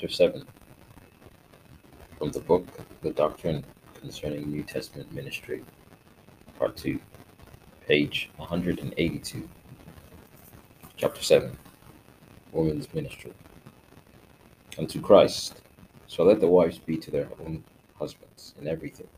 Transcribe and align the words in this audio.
Chapter 0.00 0.14
7 0.14 0.46
From 2.16 2.30
the 2.30 2.40
book 2.40 2.66
The 3.02 3.10
Doctrine 3.10 3.62
Concerning 4.00 4.50
New 4.50 4.62
Testament 4.62 5.12
Ministry, 5.12 5.62
Part 6.58 6.74
2, 6.78 6.98
page 7.86 8.30
182. 8.38 9.46
Chapter 10.96 11.22
7 11.22 11.54
Women's 12.50 12.94
Ministry. 12.94 13.34
Unto 14.78 15.02
Christ, 15.02 15.60
so 16.06 16.24
let 16.24 16.40
the 16.40 16.48
wives 16.48 16.78
be 16.78 16.96
to 16.96 17.10
their 17.10 17.28
own 17.38 17.62
husbands 17.98 18.54
in 18.58 18.68
everything. 18.68 19.08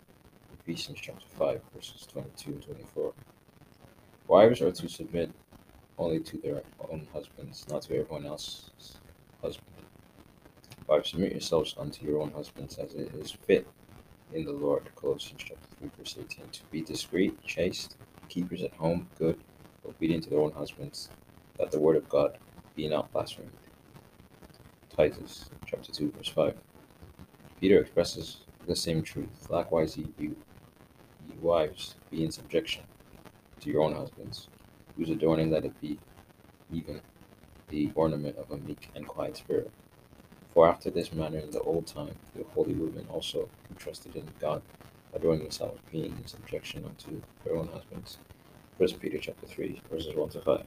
Ephesians 0.59 0.99
chapter 1.01 1.27
5, 1.39 1.61
verses 1.77 2.09
22 2.11 2.51
and 2.51 2.63
24. 2.63 3.13
Wives 4.27 4.61
are 4.61 4.73
to 4.73 4.89
submit 4.89 5.31
only 5.97 6.19
to 6.19 6.39
their 6.39 6.63
own 6.91 7.07
husbands, 7.13 7.67
not 7.71 7.83
to 7.83 8.01
everyone 8.01 8.27
else's 8.27 8.97
husband. 9.41 9.72
Wives, 10.93 11.09
submit 11.09 11.33
yourselves 11.33 11.75
unto 11.79 12.05
your 12.05 12.21
own 12.21 12.33
husbands 12.33 12.77
as 12.77 12.93
it 12.93 13.15
is 13.15 13.31
fit 13.31 13.67
in 14.35 14.45
the 14.45 14.53
Lord. 14.53 14.91
Colossians 14.95 15.41
chapter 15.43 15.67
3, 15.79 15.91
verse 15.97 16.19
18. 16.21 16.51
To 16.51 16.61
be 16.71 16.83
discreet, 16.83 17.43
chaste, 17.43 17.97
keepers 18.29 18.63
at 18.63 18.75
home, 18.75 19.09
good, 19.19 19.41
obedient 19.89 20.25
to 20.25 20.29
their 20.29 20.41
own 20.41 20.53
husbands, 20.53 21.09
that 21.59 21.71
the 21.71 21.81
word 21.81 21.97
of 21.97 22.11
God 22.11 22.37
be 22.77 22.87
not 22.89 23.11
blasphemed. 23.11 23.49
Titus 24.95 25.49
chapter 25.65 25.91
2, 25.91 26.13
verse 26.15 26.29
5. 26.29 26.57
Peter 27.59 27.81
expresses 27.81 28.43
the 28.67 28.77
same 28.77 29.03
truth. 29.03 29.49
Likewise, 29.49 29.97
ye, 29.97 30.13
you, 30.19 30.37
ye 31.27 31.35
wives, 31.41 31.95
be 32.11 32.23
in 32.23 32.31
subjection 32.31 32.83
to 33.61 33.71
your 33.71 33.81
own 33.81 33.95
husbands, 33.95 34.51
whose 34.99 35.09
adorning 35.09 35.51
let 35.51 35.65
it 35.65 35.81
be 35.81 35.99
even 36.71 37.01
the 37.71 37.91
ornament 37.95 38.37
of 38.37 38.51
a 38.51 38.59
meek 38.59 38.91
and 38.95 39.09
quiet 39.09 39.39
spirit. 39.39 39.71
For 40.55 40.69
after 40.69 40.91
this 40.91 41.13
manner 41.13 41.39
in 41.39 41.51
the 41.51 41.61
old 41.61 41.87
time 41.87 42.15
the 42.35 42.45
holy 42.55 42.75
women 42.75 43.07
also 43.11 43.49
who 43.69 43.75
trusted 43.77 44.17
in 44.17 44.29
God 44.41 44.63
adorning 45.15 45.43
themselves, 45.43 45.81
being 45.91 46.17
in 46.17 46.27
subjection 46.27 46.85
unto 46.85 47.21
their 47.45 47.57
own 47.57 47.69
husbands. 47.69 48.19
First 48.79 48.99
Peter 49.01 49.19
chapter 49.19 49.47
three, 49.47 49.81
verses 49.91 50.15
one 50.15 50.31
to 50.31 50.41
five. 50.41 50.65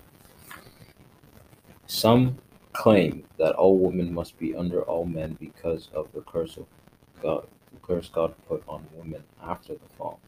Some 1.88 2.38
claim 2.74 3.24
that 3.38 3.56
all 3.56 3.78
women 3.78 4.14
must 4.14 4.38
be 4.38 4.56
under 4.56 4.82
all 4.84 5.06
men 5.06 5.38
because 5.40 5.90
of 5.94 6.08
the 6.14 6.22
curse 6.22 6.58
of 6.58 6.66
God 7.22 7.48
the 7.76 7.88
curse 7.88 8.10
God 8.10 8.34
put 8.48 8.64
on 8.68 8.86
women 8.96 9.24
after 9.44 9.74
the 9.74 9.90
fall. 9.98 10.20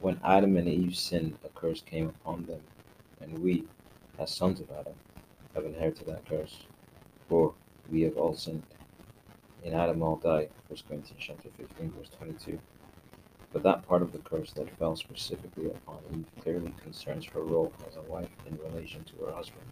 When 0.00 0.20
Adam 0.24 0.56
and 0.56 0.68
Eve 0.68 0.96
sinned, 0.96 1.36
a 1.44 1.48
curse 1.48 1.82
came 1.82 2.08
upon 2.08 2.46
them, 2.46 2.60
and 3.20 3.38
we, 3.38 3.64
as 4.18 4.30
sons 4.30 4.60
of 4.60 4.70
Adam, 4.70 4.94
have 5.54 5.64
inherited 5.64 6.06
that 6.06 6.26
curse. 6.26 6.64
For 7.28 7.54
we 7.90 8.02
have 8.02 8.16
all 8.16 8.34
sinned. 8.34 8.62
In 9.64 9.74
Adam 9.74 10.02
all 10.02 10.16
die. 10.16 10.48
1 10.68 10.78
Corinthians 10.88 11.18
chapter 11.18 11.48
15, 11.56 11.92
verse 11.98 12.08
22. 12.16 12.58
But 13.52 13.64
that 13.64 13.86
part 13.86 14.02
of 14.02 14.12
the 14.12 14.18
curse 14.18 14.52
that 14.52 14.78
fell 14.78 14.94
specifically 14.94 15.66
upon 15.66 15.98
Eve 16.14 16.42
clearly 16.42 16.72
concerns 16.82 17.26
her 17.26 17.42
role 17.42 17.72
as 17.88 17.96
a 17.96 18.02
wife 18.02 18.30
in 18.46 18.58
relation 18.58 19.04
to 19.04 19.24
her 19.24 19.32
husband. 19.32 19.66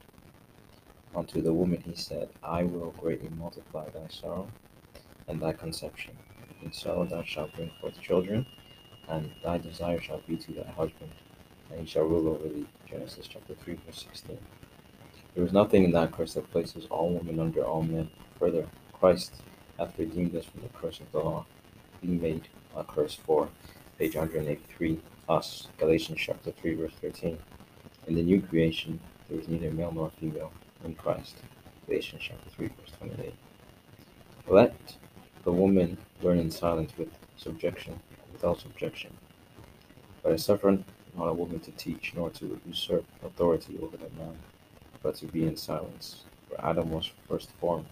Unto 1.14 1.40
the 1.40 1.54
woman 1.54 1.80
he 1.80 1.94
said, 1.94 2.28
I 2.42 2.64
will 2.64 2.90
greatly 2.98 3.30
multiply 3.30 3.88
thy 3.88 4.08
sorrow 4.08 4.48
and 5.28 5.40
thy 5.40 5.52
conception. 5.52 6.16
In 6.62 6.72
sorrow 6.72 7.06
thou 7.06 7.22
shalt 7.22 7.54
bring 7.54 7.70
forth 7.80 8.00
children, 8.00 8.46
and 9.08 9.30
thy 9.42 9.58
desire 9.58 10.00
shall 10.00 10.20
be 10.26 10.36
to 10.36 10.52
thy 10.52 10.70
husband, 10.70 11.12
and 11.70 11.80
he 11.80 11.86
shall 11.86 12.04
rule 12.04 12.28
over 12.28 12.48
thee. 12.48 12.66
Genesis 12.86 13.28
chapter 13.28 13.54
3, 13.54 13.78
verse 13.86 14.06
16. 14.10 14.38
There 15.38 15.46
is 15.46 15.52
nothing 15.52 15.84
in 15.84 15.92
that 15.92 16.10
curse 16.10 16.34
that 16.34 16.50
places 16.50 16.88
all 16.90 17.10
women 17.10 17.38
under 17.38 17.62
all 17.62 17.84
men. 17.84 18.10
Further, 18.40 18.66
Christ 18.92 19.32
hath 19.78 19.96
redeemed 19.96 20.34
us 20.34 20.46
from 20.46 20.62
the 20.62 20.68
curse 20.70 20.98
of 20.98 21.12
the 21.12 21.20
law, 21.20 21.46
being 22.02 22.20
made 22.20 22.48
a 22.74 22.82
curse 22.82 23.14
for, 23.14 23.48
page 24.00 24.16
183, 24.16 24.98
us. 25.28 25.68
Galatians 25.78 26.18
chapter 26.18 26.50
3, 26.50 26.74
verse 26.74 26.92
13. 27.00 27.38
In 28.08 28.16
the 28.16 28.22
new 28.24 28.42
creation, 28.42 28.98
there 29.28 29.38
is 29.38 29.46
neither 29.46 29.70
male 29.70 29.92
nor 29.92 30.10
female 30.10 30.50
in 30.84 30.96
Christ. 30.96 31.36
Galatians 31.86 32.22
chapter 32.24 32.50
3, 32.50 32.66
verse 32.66 32.92
28. 32.98 33.32
Let 34.48 34.96
the 35.44 35.52
woman 35.52 35.98
learn 36.20 36.40
in 36.40 36.50
silence 36.50 36.90
with 36.98 37.16
subjection, 37.36 38.00
without 38.32 38.58
subjection. 38.58 39.12
But 40.20 40.32
I 40.32 40.36
suffer 40.36 40.78
not 41.16 41.28
a 41.28 41.32
woman 41.32 41.60
to 41.60 41.70
teach, 41.70 42.12
nor 42.16 42.28
to 42.30 42.60
usurp 42.66 43.04
authority 43.22 43.78
over 43.80 43.96
the 43.96 44.10
man 44.18 44.36
but 45.02 45.14
to 45.16 45.26
be 45.26 45.44
in 45.44 45.56
silence. 45.56 46.24
For 46.48 46.64
Adam 46.64 46.90
was 46.90 47.10
first 47.28 47.50
formed, 47.60 47.86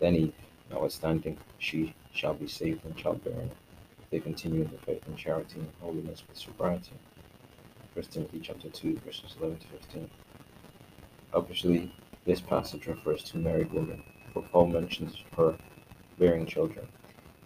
then 0.00 0.14
Eve, 0.16 0.34
notwithstanding, 0.70 1.38
she 1.58 1.94
shall 2.12 2.34
be 2.34 2.48
saved 2.48 2.84
in 2.84 2.94
childbearing, 2.94 3.50
if 4.02 4.10
they 4.10 4.20
continue 4.20 4.62
in 4.62 4.70
the 4.70 4.78
faith 4.78 5.06
and 5.06 5.16
charity 5.16 5.60
and 5.60 5.70
holiness 5.80 6.24
with 6.28 6.36
sobriety. 6.36 6.92
1 7.94 8.04
Timothy 8.06 8.40
chapter 8.40 8.68
2, 8.68 9.00
verses 9.04 9.36
11 9.38 9.58
to 9.58 9.66
15. 9.68 10.10
Obviously, 11.32 11.92
this 12.26 12.40
passage 12.40 12.86
refers 12.86 13.22
to 13.22 13.38
married 13.38 13.72
women, 13.72 14.02
for 14.32 14.42
Paul 14.42 14.66
mentions 14.66 15.22
her 15.36 15.56
bearing 16.18 16.46
children. 16.46 16.86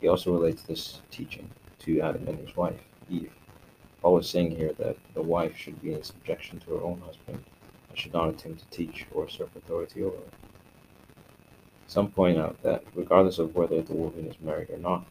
He 0.01 0.09
also 0.09 0.33
relates 0.33 0.63
this 0.63 1.01
teaching 1.11 1.51
to 1.81 2.01
Adam 2.01 2.27
and 2.29 2.39
his 2.39 2.57
wife, 2.57 2.81
Eve. 3.11 3.33
Paul 4.01 4.19
is 4.19 4.29
saying 4.29 4.57
here 4.57 4.73
that 4.79 4.97
the 5.15 5.23
wife 5.23 5.57
should 5.57 5.83
be 5.83 5.93
in 5.93 6.03
subjection 6.03 6.61
to 6.61 6.77
her 6.77 6.83
own 6.83 7.01
husband 7.01 7.45
should 7.95 8.13
not 8.13 8.29
attempt 8.29 8.61
to 8.61 8.77
teach 8.77 9.07
or 9.13 9.25
usurp 9.25 9.55
authority 9.57 10.03
over 10.03 10.17
it. 10.17 10.33
Some 11.87 12.11
point 12.11 12.39
out 12.39 12.63
that, 12.63 12.85
regardless 12.95 13.39
of 13.39 13.55
whether 13.55 13.81
the 13.81 13.95
woman 13.95 14.27
is 14.27 14.41
married 14.41 14.71
or 14.71 14.79
not, 14.79 15.07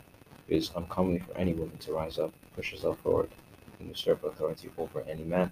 it 0.48 0.58
is 0.58 0.72
uncommon 0.76 1.20
for 1.20 1.36
any 1.38 1.54
woman 1.54 1.78
to 1.80 1.94
rise 1.94 2.20
up, 2.20 2.34
push 2.56 2.72
herself 2.72 3.00
forward, 3.00 3.30
and 3.80 3.90
usurp 3.90 4.24
authority 4.24 4.70
over 4.78 5.02
any 5.02 5.24
man. 5.24 5.52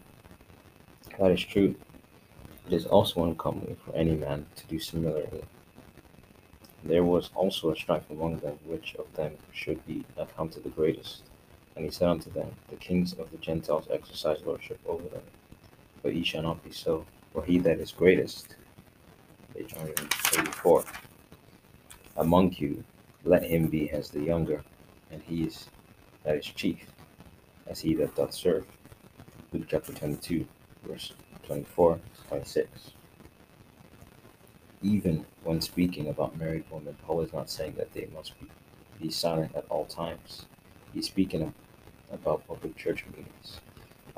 That 1.20 1.32
is 1.32 1.44
true. 1.44 1.76
It 2.68 2.74
is 2.74 2.86
also 2.86 3.24
uncommon 3.24 3.78
for 3.84 3.96
any 3.96 4.16
man 4.16 4.46
to 4.56 4.68
do 4.68 4.80
similarly. 4.80 5.44
There 6.84 7.04
was 7.04 7.32
also 7.34 7.72
a 7.72 7.76
strife 7.76 8.10
among 8.12 8.40
them 8.40 8.60
which 8.64 8.96
of 8.96 9.12
them 9.16 9.38
should 9.52 9.86
be 9.88 10.06
accounted 10.18 10.64
the 10.64 10.70
greatest. 10.70 11.24
And 11.76 11.84
he 11.84 11.92
said 11.92 12.08
unto 12.08 12.32
them, 12.32 12.52
The 12.70 12.76
kings 12.76 13.14
of 13.14 13.32
the 13.32 13.38
Gentiles 13.38 13.88
exercise 13.92 14.42
lordship 14.46 14.80
over 14.86 15.08
them, 15.10 15.24
but 16.06 16.14
ye 16.16 16.24
shall 16.24 16.44
not 16.44 16.64
be 16.64 16.72
so, 16.72 17.04
for 17.34 17.44
he 17.44 17.58
that 17.58 17.80
is 17.80 17.92
greatest, 17.92 18.58
page 19.56 19.74
184, 19.74 20.84
among 22.18 22.54
you, 22.60 22.84
let 23.24 23.42
him 23.42 23.66
be 23.66 23.90
as 23.90 24.12
the 24.12 24.22
younger, 24.22 24.64
and 25.10 25.20
he 25.24 25.46
is 25.46 25.68
that 26.24 26.36
is 26.36 26.46
chief, 26.46 26.86
as 27.66 27.80
he 27.80 27.96
that 27.96 28.14
doth 28.14 28.36
serve. 28.36 28.66
Luke 29.52 29.66
chapter 29.68 29.94
22, 29.94 30.46
verse 30.84 31.14
24 31.42 32.00
26. 32.28 32.92
Even 34.84 35.26
when 35.44 35.60
speaking 35.60 36.10
about 36.10 36.38
married 36.38 36.66
women, 36.70 36.96
Paul 37.02 37.22
is 37.22 37.34
not 37.34 37.50
saying 37.50 37.74
that 37.78 37.92
they 37.94 38.08
must 38.14 38.40
be, 38.40 38.46
be 39.02 39.10
silent 39.10 39.56
at 39.56 39.66
all 39.70 39.86
times. 39.86 40.46
He's 40.94 41.08
speaking 41.08 41.52
about 42.12 42.48
public 42.48 42.76
church 42.76 43.04
meetings. 43.08 43.60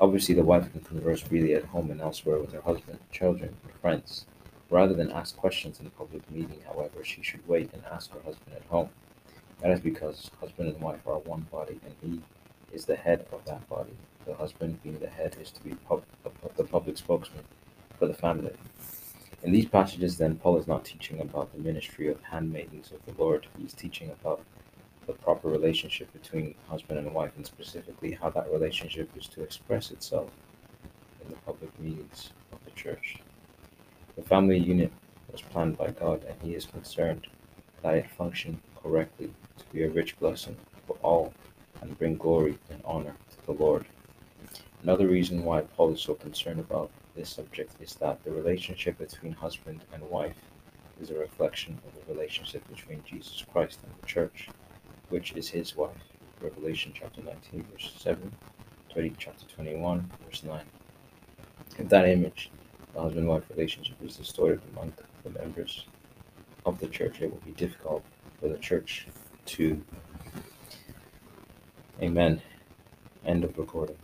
Obviously, 0.00 0.34
the 0.34 0.44
wife 0.44 0.70
can 0.70 0.80
converse 0.82 1.22
freely 1.22 1.54
at 1.54 1.64
home 1.64 1.90
and 1.90 2.00
elsewhere 2.00 2.38
with 2.38 2.52
her 2.52 2.60
husband, 2.60 3.00
children, 3.10 3.56
or 3.64 3.72
friends. 3.80 4.26
Rather 4.70 4.94
than 4.94 5.10
ask 5.10 5.36
questions 5.36 5.80
in 5.80 5.86
a 5.86 5.90
public 5.90 6.30
meeting, 6.30 6.60
however, 6.66 7.02
she 7.02 7.22
should 7.22 7.46
wait 7.48 7.72
and 7.72 7.82
ask 7.90 8.12
her 8.12 8.20
husband 8.20 8.54
at 8.54 8.64
home. 8.66 8.90
That 9.60 9.72
is 9.72 9.80
because 9.80 10.30
husband 10.40 10.68
and 10.68 10.80
wife 10.80 11.04
are 11.06 11.18
one 11.18 11.46
body, 11.50 11.80
and 11.84 11.94
he 12.00 12.22
is 12.72 12.84
the 12.84 12.94
head 12.94 13.26
of 13.32 13.44
that 13.46 13.68
body. 13.68 13.96
The 14.24 14.34
husband, 14.34 14.80
being 14.84 15.00
the 15.00 15.08
head, 15.08 15.36
is 15.40 15.50
to 15.52 15.64
be 15.64 15.74
pub- 15.88 16.04
the 16.56 16.64
public 16.64 16.96
spokesman 16.96 17.44
for 17.98 18.06
the 18.06 18.14
family. 18.14 18.54
In 19.42 19.50
these 19.50 19.66
passages, 19.66 20.16
then, 20.16 20.36
Paul 20.36 20.58
is 20.58 20.68
not 20.68 20.84
teaching 20.84 21.20
about 21.20 21.52
the 21.52 21.60
ministry 21.60 22.08
of 22.08 22.22
handmaidens 22.22 22.92
of 22.92 23.04
the 23.04 23.20
Lord. 23.20 23.46
He 23.56 23.64
is 23.64 23.72
teaching 23.72 24.10
about 24.10 24.44
the 25.08 25.14
proper 25.14 25.48
relationship 25.48 26.12
between 26.12 26.54
husband 26.68 26.98
and 26.98 27.14
wife, 27.14 27.32
and 27.36 27.46
specifically 27.46 28.12
how 28.12 28.28
that 28.28 28.52
relationship 28.52 29.08
is 29.16 29.26
to 29.26 29.42
express 29.42 29.90
itself 29.90 30.30
in 31.24 31.30
the 31.30 31.36
public 31.38 31.76
meetings 31.80 32.30
of 32.52 32.62
the 32.66 32.70
church. 32.72 33.16
The 34.16 34.22
family 34.22 34.58
unit 34.58 34.92
was 35.32 35.40
planned 35.40 35.78
by 35.78 35.92
God, 35.92 36.24
and 36.28 36.36
He 36.42 36.54
is 36.54 36.66
concerned 36.66 37.26
that 37.82 37.94
it 37.94 38.10
function 38.10 38.60
correctly 38.82 39.32
to 39.56 39.64
be 39.72 39.84
a 39.84 39.90
rich 39.90 40.18
blessing 40.18 40.56
for 40.86 40.96
all 41.02 41.32
and 41.80 41.98
bring 41.98 42.18
glory 42.18 42.58
and 42.70 42.82
honor 42.84 43.14
to 43.30 43.46
the 43.46 43.52
Lord. 43.52 43.86
Another 44.82 45.08
reason 45.08 45.42
why 45.42 45.62
Paul 45.62 45.94
is 45.94 46.02
so 46.02 46.14
concerned 46.16 46.60
about 46.60 46.90
this 47.16 47.30
subject 47.30 47.72
is 47.80 47.94
that 47.94 48.22
the 48.24 48.30
relationship 48.30 48.98
between 48.98 49.32
husband 49.32 49.84
and 49.94 50.02
wife 50.10 50.36
is 51.00 51.08
a 51.08 51.18
reflection 51.18 51.78
of 51.86 51.94
the 51.94 52.12
relationship 52.12 52.68
between 52.68 53.02
Jesus 53.06 53.42
Christ 53.50 53.78
and 53.82 53.92
the 54.02 54.06
church 54.06 54.50
which 55.08 55.32
is 55.32 55.48
his 55.48 55.76
wife. 55.76 55.96
Revelation 56.40 56.92
chapter 56.94 57.20
19, 57.22 57.64
verse 57.72 57.92
7, 57.98 58.32
20, 58.90 59.14
chapter 59.18 59.46
21, 59.46 60.10
verse 60.24 60.44
9. 60.44 60.60
In 61.78 61.88
that 61.88 62.08
image, 62.08 62.50
the 62.94 63.00
husband 63.00 63.28
wife 63.28 63.42
relationship 63.50 63.96
is 64.02 64.16
distorted 64.16 64.60
among 64.72 64.92
the 65.24 65.30
members 65.30 65.86
of 66.64 66.78
the 66.78 66.86
church. 66.86 67.20
It 67.20 67.30
will 67.30 67.42
be 67.44 67.52
difficult 67.52 68.04
for 68.40 68.48
the 68.48 68.58
church 68.58 69.06
to. 69.46 69.82
Amen. 72.00 72.40
End 73.24 73.44
of 73.44 73.58
recording. 73.58 73.96